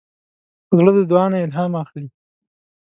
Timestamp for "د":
0.97-0.99